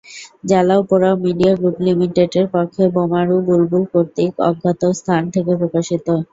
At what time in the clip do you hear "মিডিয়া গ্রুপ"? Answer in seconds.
1.25-1.77